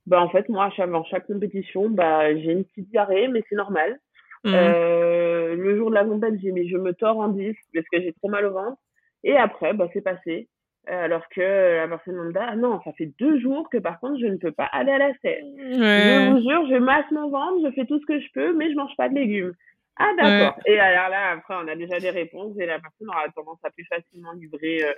[0.06, 3.98] bah en fait moi avant chaque compétition bah j'ai une petite diarrhée mais c'est normal
[4.44, 7.86] mmh euh, le jour de la compète j'ai mais je me tords en 10 parce
[7.90, 8.78] que j'ai trop mal au ventre
[9.22, 10.48] et après bah c'est passé
[10.90, 14.20] euh, alors que la personne lambda, ah non, ça fait deux jours que par contre
[14.20, 15.42] je ne peux pas aller à la serre.
[15.56, 18.70] Je vous jure, je masse mon ventre, je fais tout ce que je peux, mais
[18.70, 19.54] je mange pas de légumes.
[19.96, 20.60] Ah d'accord.
[20.66, 23.70] Et alors là, après, on a déjà des réponses et la personne aura tendance à
[23.70, 24.92] plus facilement livrer euh,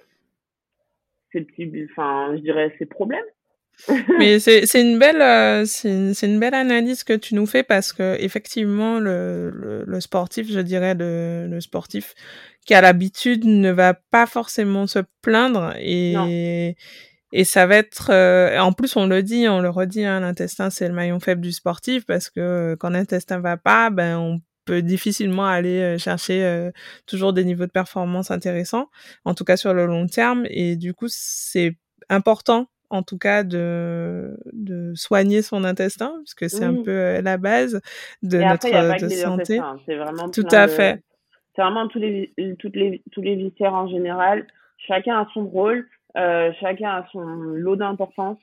[1.31, 3.25] ses petits, enfin, je dirais ses problèmes.
[4.19, 7.93] Mais c'est une belle euh, c'est une, une, belle analyse que tu nous fais parce
[7.93, 12.15] que effectivement le, le, le sportif, je dirais le, le sportif
[12.67, 16.75] qui a l'habitude ne va pas forcément se plaindre et
[17.33, 20.71] et ça va être euh, en plus on le dit, on le redit hein, l'intestin
[20.71, 24.83] c'est le maillon faible du sportif parce que quand l'intestin va pas, ben on peut
[24.83, 26.71] difficilement aller euh, chercher
[27.07, 28.89] toujours des niveaux de performance intéressants,
[29.25, 31.77] en tout cas sur le long terme et du coup c'est
[32.09, 37.23] important en tout cas de, de soigner son intestin, parce que c'est un peu euh,
[37.23, 37.81] la base
[38.23, 39.61] de notre de santé.
[39.87, 41.03] C'est vraiment tout à fait.
[41.55, 44.47] C'est vraiment tous les, toutes les, tous les viscères en général.
[44.87, 48.39] Chacun a son rôle, euh, chacun a son lot d'importance.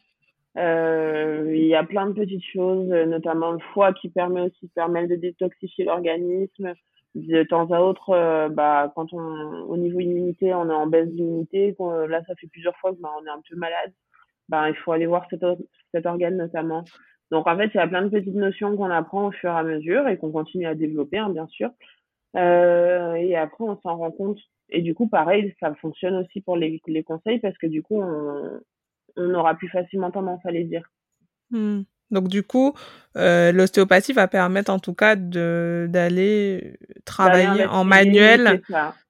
[0.58, 5.08] Euh, il y a plein de petites choses, notamment le foie qui permet aussi permet
[5.08, 6.74] de détoxifier l'organisme.
[7.16, 9.20] De temps à autre, euh, bah, quand on,
[9.68, 11.76] au niveau immunité, on est en baisse d'immunité,
[12.08, 13.94] là, ça fait plusieurs fois que bah, on est un peu malade
[14.50, 15.42] ben, il faut aller voir cet,
[15.94, 16.84] cet organe notamment.
[17.32, 19.58] Donc en fait, il y a plein de petites notions qu'on apprend au fur et
[19.58, 21.72] à mesure et qu'on continue à développer, hein, bien sûr.
[22.36, 24.40] Euh, et après, on s'en rend compte.
[24.70, 28.02] Et du coup, pareil, ça fonctionne aussi pour les, les conseils parce que du coup,
[28.02, 28.60] on,
[29.18, 30.88] on aura plus facilement tendance à les dire.
[31.52, 31.82] Mmh.
[32.12, 32.74] Donc du coup,
[33.18, 38.62] euh, l'ostéopathie va permettre en tout cas d'aller travailler en manuel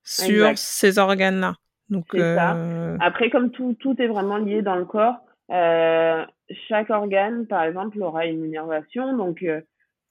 [0.04, 1.56] sur ces organes-là.
[1.90, 2.56] Donc, ça.
[2.56, 5.18] Euh, Après, comme tout, tout est vraiment lié dans le corps,
[5.52, 6.26] euh,
[6.68, 9.16] chaque organe, par exemple, aura une innervation.
[9.18, 9.62] Donc, euh,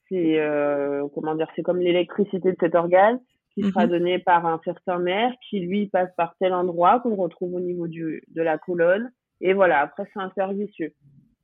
[0.09, 3.21] c'est euh, comment dire, c'est comme l'électricité de cet organe
[3.55, 7.17] qui sera mmh donnée par un certain nerf qui lui passe par tel endroit qu'on
[7.17, 9.11] retrouve au niveau du, de la colonne.
[9.41, 10.95] Et voilà, après c'est un servicieux.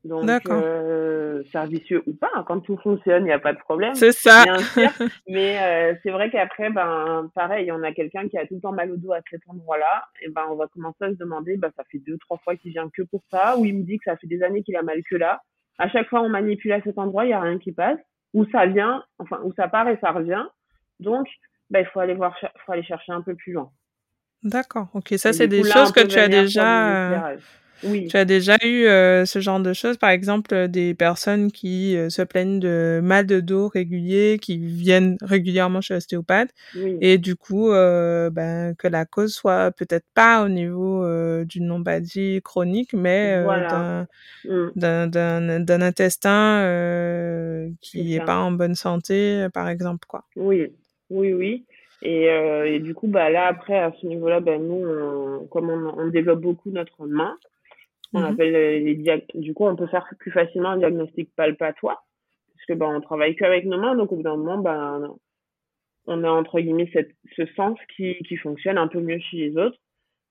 [0.08, 3.94] Donc, euh, servicieux ou pas, hein, quand tout fonctionne, il n'y a pas de problème.
[3.94, 4.44] C'est ça.
[5.28, 8.72] mais euh, c'est vrai qu'après, ben, pareil, on a quelqu'un qui a tout le temps
[8.72, 11.70] mal au dos à cet endroit-là, et ben, on va commencer à se demander, ben,
[11.76, 14.04] ça fait deux, trois fois qu'il vient que pour ça, ou il me dit que
[14.04, 15.42] ça fait des années qu'il a mal que là.
[15.78, 17.98] À chaque fois, on manipule à cet endroit, il n'y a rien qui passe,
[18.32, 20.44] ou ça vient, enfin, ou ça part et ça revient.
[21.00, 21.28] Donc,
[21.70, 23.70] ben, il faut aller voir, faut aller chercher un peu plus loin.
[24.42, 24.88] D'accord.
[24.94, 27.36] Ok, ça, c'est des choses que tu as déjà.
[27.84, 28.08] Oui.
[28.08, 31.96] Tu as déjà eu euh, ce genre de choses, par exemple, euh, des personnes qui
[31.96, 36.50] euh, se plaignent de mal de dos régulier, qui viennent régulièrement chez l'ostéopathe,
[37.00, 41.04] et du coup, ben, que la cause soit peut-être pas au niveau
[41.44, 44.70] d'une lombalgie chronique, mais mmh.
[44.76, 46.62] d'un intestin
[47.80, 50.24] qui est, pas en bonne santé, par exemple, quoi.
[50.36, 50.72] Oui,
[51.10, 51.64] oui, oui.
[52.02, 55.98] Et, et, du coup, bah là après à ce niveau-là, bah, nous, on, comme on,
[55.98, 57.36] on, développe beaucoup notre main,
[58.14, 62.06] on mmh appelle les du coup, on peut faire plus facilement un diagnostic palpatoire,
[62.54, 65.14] parce que ben, on travaille qu'avec nos mains, donc au bout d'un moment, ben,
[66.06, 69.56] on a entre guillemets cette, ce sens qui, qui fonctionne un peu mieux chez les
[69.56, 69.78] autres.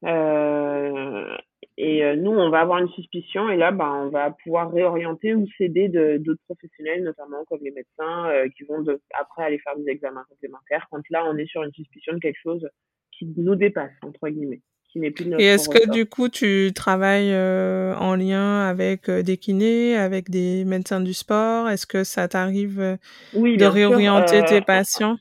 [0.05, 1.35] Euh,
[1.77, 5.35] et euh, nous, on va avoir une suspicion, et là, ben, on va pouvoir réorienter
[5.35, 9.75] ou s'aider d'autres professionnels, notamment comme les médecins, euh, qui vont de, après aller faire
[9.77, 12.67] des examens complémentaires, quand là, on est sur une suspicion de quelque chose
[13.11, 14.61] qui nous dépasse, entre guillemets.
[14.95, 20.29] Et est-ce que du coup tu travailles euh, en lien avec euh, des kinés, avec
[20.29, 21.69] des médecins du sport?
[21.69, 22.95] Est-ce que ça t'arrive euh,
[23.33, 25.17] de réorienter tes patients?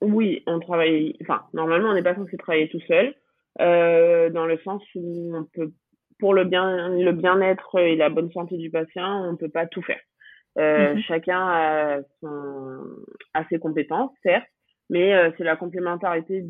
[0.00, 1.16] Oui, on travaille.
[1.22, 3.14] Enfin, normalement, on n'est pas censé travailler tout seul,
[3.58, 5.72] dans le sens où on peut,
[6.20, 9.66] pour le bien, le bien-être et la bonne santé du patient, on ne peut pas
[9.66, 10.00] tout faire.
[10.56, 12.80] Mmh chacun a, son,
[13.34, 14.48] a ses compétences, certes,
[14.90, 16.44] mais c'est la complémentarité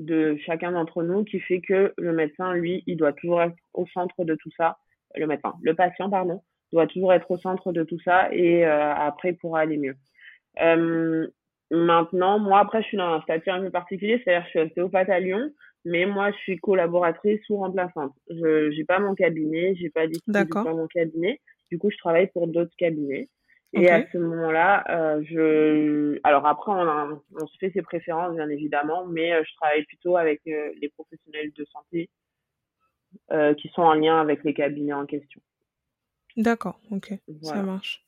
[0.00, 3.86] de chacun d'entre nous qui fait que le médecin, lui, il doit toujours être au
[3.86, 4.78] centre de tout ça.
[5.14, 8.94] Le médecin, le patient, pardon, doit toujours être au centre de tout ça et euh,
[8.94, 9.94] après, pourra aller mieux.
[10.60, 11.26] Euh,
[11.70, 15.10] maintenant, moi, après, je suis dans un statut un peu particulier, c'est-à-dire je suis ostéopathe
[15.10, 15.50] à Lyon,
[15.84, 18.12] mais moi, je suis collaboratrice ou remplaçante.
[18.28, 21.40] Je n'ai pas mon cabinet, j'ai pas que pas mon cabinet.
[21.70, 23.28] Du coup, je travaille pour d'autres cabinets.
[23.72, 28.48] Et à ce moment-là, euh, je, alors après, on, on, se fait ses préférences, bien
[28.48, 32.10] évidemment, mais euh, je travaille plutôt avec euh, les professionnels de santé
[33.30, 35.40] euh, qui sont en lien avec les cabinets en question.
[36.36, 37.12] D'accord, ok,
[37.42, 38.04] ça marche.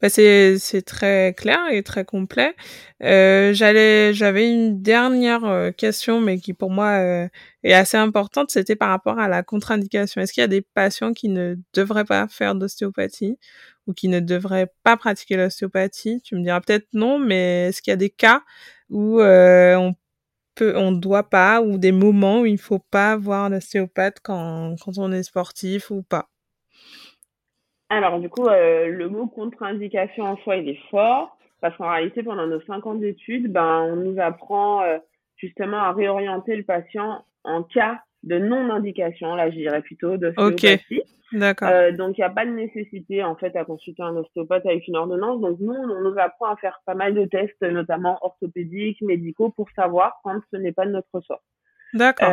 [0.00, 2.54] Bah, c'est c'est très clair et très complet.
[3.02, 7.28] Euh, j'allais j'avais une dernière question, mais qui pour moi
[7.64, 8.50] est assez importante.
[8.50, 10.20] C'était par rapport à la contre-indication.
[10.20, 13.38] Est-ce qu'il y a des patients qui ne devraient pas faire d'ostéopathie
[13.86, 16.20] ou qui ne devraient pas pratiquer l'ostéopathie?
[16.22, 18.42] Tu me diras peut-être non, mais est-ce qu'il y a des cas
[18.88, 19.94] où euh, on
[20.54, 24.98] peut, on doit pas, ou des moments où il faut pas voir l'ostéopathe quand, quand
[24.98, 26.30] on est sportif ou pas?
[27.94, 32.24] Alors du coup, euh, le mot contre-indication en soi, il est fort, parce qu'en réalité,
[32.24, 34.98] pendant nos cinq ans d'études, ben, on nous apprend euh,
[35.36, 40.80] justement à réorienter le patient en cas de non-indication, là je dirais plutôt de Okay.
[41.32, 41.68] D'accord.
[41.68, 44.86] Euh, donc il n'y a pas de nécessité en fait à consulter un ostéopathe avec
[44.88, 45.40] une ordonnance.
[45.40, 49.68] Donc nous on nous apprend à faire pas mal de tests, notamment orthopédiques, médicaux, pour
[49.76, 51.42] savoir quand ce n'est pas de notre sort.
[51.92, 52.32] D'accord.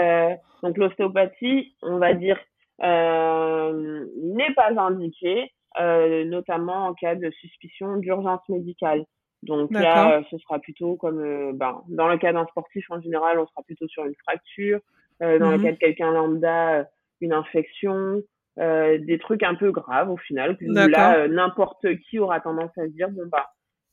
[0.64, 2.38] Donc l'ostéopathie, on va dire,
[2.80, 9.06] n'est pas indiquée, euh, notamment en cas de suspicion d'urgence médicale.
[9.44, 13.02] Donc là, euh, ce sera plutôt comme, euh, ben, dans le cas d'un sportif en
[13.02, 14.80] général, on sera plutôt sur une fracture,
[15.24, 15.64] euh, dans le mhm.
[15.64, 16.84] cas de quelqu'un lambda, euh,
[17.22, 18.22] une infection,
[18.60, 20.58] euh, des trucs un peu graves au final.
[20.62, 23.48] Là, n'importe qui aura tendance à se dire bon bah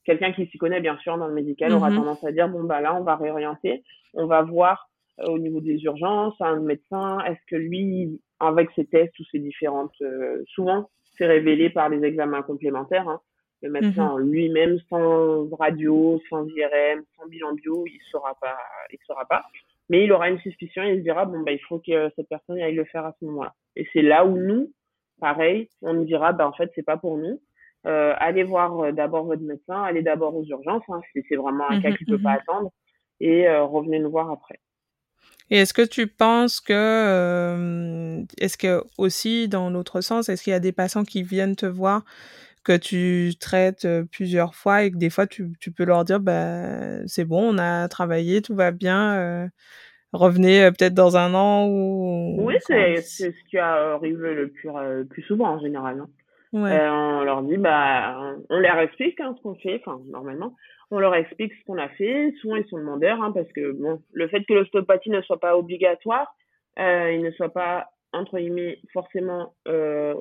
[0.05, 1.97] quelqu'un qui s'y connaît bien sûr dans le médical aura mhm.
[1.97, 4.91] tendance à dire bon bah là on va réorienter, on va voir
[5.27, 9.95] au niveau des urgences un médecin est-ce que lui avec ses tests ou ses différentes
[10.47, 13.21] souvent c'est révélé par les examens complémentaires hein.
[13.63, 14.31] le médecin mhm.
[14.31, 18.59] lui-même sans radio sans IRM sans bilan bio il saura pas
[18.91, 19.45] il saura pas
[19.89, 22.29] mais il aura une suspicion et il se dira bon bah il faut que cette
[22.29, 23.55] personne aille le faire à ce moment-là.
[23.77, 24.73] Et c'est là où nous,
[25.21, 27.41] pareil, on nous dira bah en fait c'est pas pour nous.
[27.87, 31.71] Euh, allez voir euh, d'abord votre médecin, allez d'abord aux urgences hein, si c'est vraiment
[31.71, 32.71] un cas mmh qui peut pas mmh attendre
[33.21, 34.59] et euh, revenez nous voir après.
[35.51, 40.53] Et est-ce que tu penses que, euh, est-ce que aussi dans l'autre sens, est-ce qu'il
[40.53, 42.05] y a des patients qui viennent te voir
[42.65, 47.07] que tu traites plusieurs fois et que des fois tu, tu peux leur dire bah
[47.07, 49.49] c'est bon on a travaillé tout va bien euh,
[50.13, 54.69] revenez peut-être dans un an ou oui c'est c'est ce qui arrive le plus
[55.09, 56.09] plus souvent en général hein.
[56.53, 56.89] Ouais.
[56.89, 60.55] on leur dit bah on leur explique hein, ce qu'on fait enfin normalement
[60.91, 64.01] on leur explique ce qu'on a fait souvent ils sont demandeurs hein, parce que bon
[64.13, 66.35] le fait que l'ostéopathie ne soit pas obligatoire
[66.79, 70.15] euh, il ne soit pas entre guillemets forcément euh,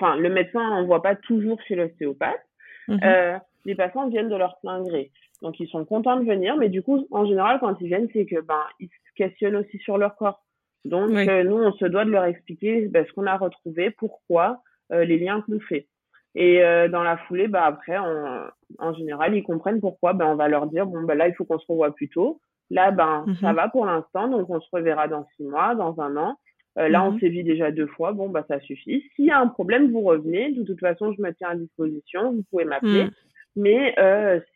[0.00, 2.40] enfin, le médecin n'envoie pas toujours chez l'ostéopathe.
[2.88, 3.00] Mhm.
[3.04, 5.10] Euh, les patients viennent de leur plein gré.
[5.40, 8.26] Donc, ils sont contents de venir, mais du coup, en général, quand ils viennent, c'est
[8.26, 10.44] que, ben, ils se questionnent aussi sur leur corps.
[10.84, 14.50] Donc, euh, nous, on se doit de leur expliquer ben, ce qu'on a retrouvé, pourquoi,
[14.50, 14.54] euh,
[14.92, 15.86] les liens qu'on fait.
[16.34, 20.14] Et euh, dans la foulée, bah après, en général, ils comprennent pourquoi.
[20.14, 22.40] Ben, on va leur dire, bon, ben là, il faut qu'on se revoie plus tôt.
[22.70, 23.56] Là, ben, ça mhm.
[23.56, 26.36] va pour l'instant, donc on se reverra dans six mois, dans un an.
[26.76, 28.12] là, on mmh s'est vu déjà deux fois.
[28.12, 29.04] Bon, bah, ça suffit.
[29.14, 30.52] S'il y a un problème, vous revenez.
[30.52, 32.32] De toute façon, je me tiens à disposition.
[32.32, 33.04] Vous pouvez m'appeler.
[33.04, 33.10] Mmh.
[33.56, 33.94] Mais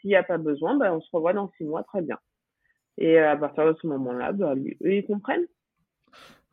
[0.01, 1.83] s'il n'y a pas besoin, bah, on se revoit dans six mois.
[1.83, 2.17] Très bien.
[2.97, 5.45] Et à partir de ce moment-là, bah, eux, ils comprennent.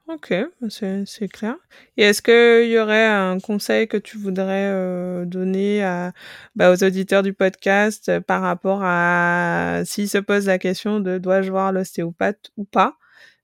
[0.10, 0.34] Ok,
[0.68, 1.56] c'est clair.
[1.96, 6.12] Et est-ce qu'il y aurait un conseil que tu voudrais euh, donner à,
[6.56, 11.20] bah, aux auditeurs du podcast euh, par rapport à s'ils se posent la question de
[11.20, 12.98] dois-je voir l'ostéopathe ou pas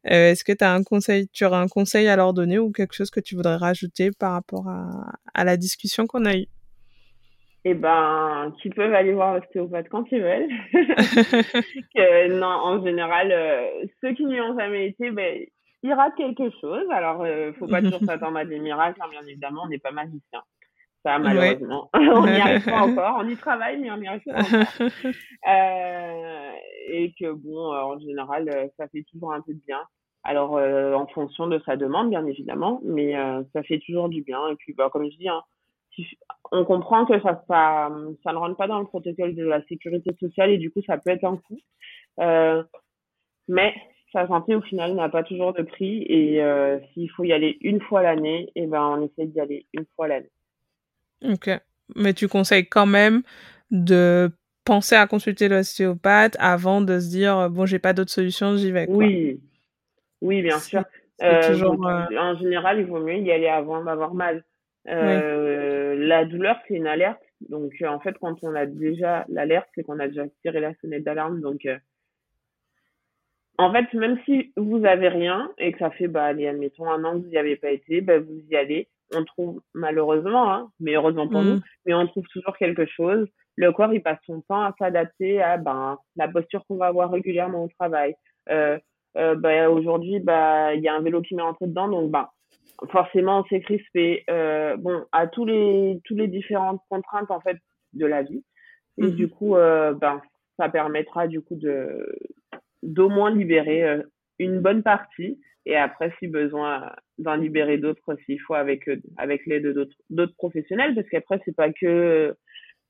[0.08, 2.93] euh, Est-ce que as un conseil, tu aurais un conseil à leur donner ou quelque
[2.93, 6.48] chose que tu voudrais rajouter par rapport à, à la discussion qu'on a eue?
[7.63, 10.50] Eh ben, qu'ils peuvent aller voir l'ostéopathe quand ils veulent.
[11.95, 13.34] que, non, en général,
[14.02, 15.45] ceux qui n'y ont jamais été, ben,
[15.83, 16.85] il rate quelque chose.
[16.91, 19.91] Alors, euh, faut pas toujours s'attendre à des miracles, hein, bien évidemment, on n'est pas
[19.91, 20.43] magicien.
[21.03, 21.89] Ça, malheureusement.
[21.93, 23.17] on n'y arrive pas encore.
[23.19, 24.89] On y travaille, mais on n'y arrive pas encore.
[25.47, 26.51] Euh,
[26.89, 29.81] et que, bon, euh, en général, euh, ça fait toujours un peu de bien.
[30.23, 33.13] Alors, en fonction de sa demande, bien évidemment, mais
[33.53, 34.49] ça fait toujours du bien.
[34.49, 35.41] Et puis, bah, comme je dis, hein,
[36.51, 37.89] on comprend que ça, ça,
[38.21, 40.97] ça ne rentre pas dans le protocole de la sécurité sociale et du coup, ça
[40.97, 41.57] peut être un coût.
[43.47, 43.73] mais
[44.12, 47.58] sa santé au final n'a pas toujours de prix et euh, s'il faut y aller
[47.62, 50.32] une fois l'année, et eh ben on essaie d'y aller une fois l'année.
[51.24, 51.50] Ok,
[51.95, 53.22] mais tu conseilles quand même
[53.72, 54.32] de
[54.65, 58.88] penser à consulter l'ostéopathe avant de se dire bon j'ai pas d'autre solution, j'y vais.
[58.89, 59.39] Oui,
[60.22, 60.84] oui bien sûr.
[61.22, 64.43] Euh, toujours, euh, En général, il vaut mieux y aller avant d'avoir mal.
[64.86, 67.22] La douleur, c'est une alerte.
[67.50, 71.04] Donc, en fait, quand on a déjà l'alerte, c'est qu'on a déjà tiré la sonnette
[71.04, 71.41] d'alarme.
[71.41, 71.67] Donc,
[73.60, 77.04] en fait, même si vous avez rien et que ça fait, bah, allez, admettons, un
[77.04, 78.88] an que vous n'y avez pas été, bah, vous y allez.
[79.13, 81.62] On trouve, malheureusement, hein, mais heureusement pour nous, mmh.
[81.86, 83.28] mais on trouve toujours quelque chose.
[83.58, 87.12] Le corps, il passe son temps à s'adapter à, ben, la posture qu'on va avoir
[87.12, 88.15] régulièrement au travail.
[88.50, 88.80] Euh,
[89.17, 92.32] euh, bah, aujourd'hui, bah, il y a un vélo qui m'est rentré dedans, donc, bah,
[92.91, 94.24] forcément, on s'est crispé.
[94.30, 97.58] Euh, bon, à tous les, tous les différentes contraintes, en fait,
[97.91, 98.41] de la vie.
[99.00, 99.15] Et mmh.
[99.15, 100.22] du coup, euh, ben,
[100.58, 102.06] ça permettra, du coup, de,
[102.83, 104.03] d'au moins libérer euh,
[104.39, 105.39] une bonne partie.
[105.65, 110.35] Et après si besoin d'en libérer d'autres s'il faut avec euh, avec l'aide d'autres d'autres
[110.35, 112.33] professionnels parce qu'après c'est pas que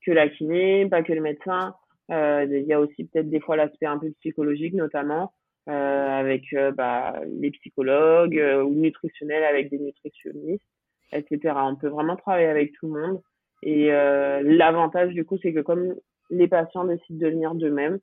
[0.06, 1.74] que la kiné pas que le médecin.
[2.10, 5.32] Euh, il y a aussi peut-être des fois l'aspect un peu psychologique notamment
[5.68, 6.42] euh, avec
[6.74, 10.64] bah, les psychologues ou nutritionnels avec des nutritionnistes
[11.12, 13.20] etc on peut vraiment travailler avec tout le monde.
[13.62, 15.94] Et l'avantage du coup c'est que comme
[16.30, 17.98] les patients décident de venir d'eux-mêmes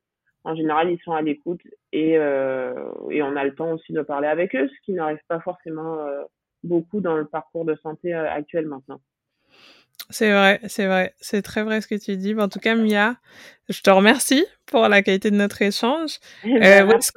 [0.47, 1.62] en général, ils sont à l'écoute
[1.93, 2.73] et, euh,
[3.10, 6.00] et on a le temps aussi de parler avec eux, ce qui n'arrive pas forcément
[6.00, 6.23] euh,
[6.63, 9.00] beaucoup dans le parcours de santé euh, actuel maintenant.
[10.10, 12.34] C'est vrai, c'est vrai, c'est très vrai ce que tu dis.
[12.36, 13.15] En tout cas, Mia,
[13.67, 16.19] je te remercie pour la qualité de notre échange.
[16.45, 17.12] Ben, où est-ce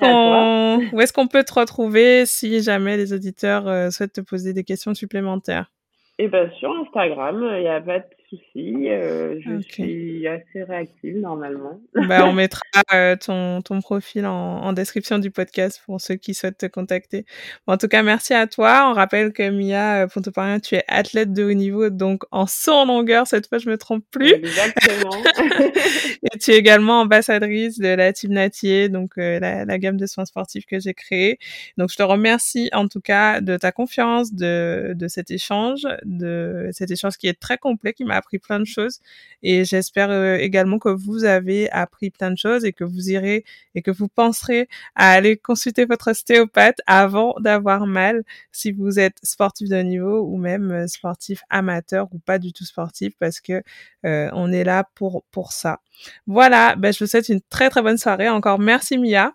[1.12, 5.70] qu'on est peut te retrouver si jamais les auditeurs souhaitent te poser des questions supplémentaires?
[6.18, 8.88] Eh ben sur Instagram, il y a pas de souci.
[8.88, 11.81] Euh, je suis assez réactive normalement.
[11.95, 12.62] Bah, on mettra
[12.95, 17.27] euh, ton, ton profil en, en, description du podcast pour ceux qui souhaitent te contacter.
[17.66, 18.88] en tout cas, merci à toi.
[18.90, 22.73] On rappelle que Mia Pontoparien, euh, tu es athlète de haut niveau, donc en saut
[22.73, 24.33] en longueur, cette fois, je me trompe plus.
[24.33, 25.23] Exactement.
[26.33, 30.25] Et tu es également ambassadrice de la Team Natier, donc la, la, gamme de soins
[30.25, 31.38] sportifs que j'ai créée.
[31.77, 36.69] Donc, je te remercie en tout cas de ta confiance, de, de cet échange, de
[36.73, 39.00] cet échange qui est très complet, qui m'a appris plein de choses
[39.42, 43.44] et j'espère euh, également que vous avez appris plein de choses et que vous irez
[43.74, 49.18] et que vous penserez à aller consulter votre ostéopathe avant d'avoir mal si vous êtes
[49.22, 53.62] sportif de niveau ou même euh, sportif amateur ou pas du tout sportif parce que
[54.04, 55.80] euh, on est là pour pour ça.
[56.26, 58.28] Voilà, ben, je vous souhaite une très très bonne soirée.
[58.28, 59.33] Encore merci Mia.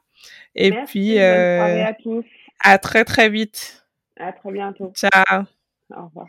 [0.56, 2.26] Et puis à tous.
[2.64, 3.86] À très très vite.
[4.18, 4.94] À très bientôt.
[4.96, 5.44] Ciao.
[5.92, 6.28] Au revoir.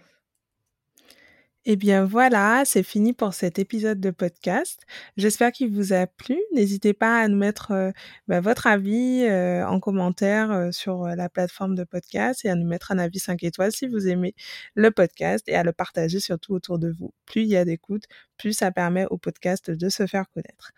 [1.68, 4.82] Eh bien voilà, c'est fini pour cet épisode de podcast.
[5.16, 6.38] J'espère qu'il vous a plu.
[6.54, 7.90] N'hésitez pas à nous mettre euh,
[8.28, 12.68] bah, votre avis euh, en commentaire euh, sur la plateforme de podcast et à nous
[12.68, 14.36] mettre un avis 5 étoiles si vous aimez
[14.76, 17.12] le podcast et à le partager surtout autour de vous.
[17.24, 18.04] Plus il y a d'écoute,
[18.38, 20.70] plus ça permet au podcast de se faire connaître.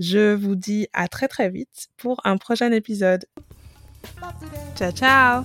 [0.00, 3.26] Je vous dis à très très vite pour un prochain épisode.
[4.74, 5.44] Ciao ciao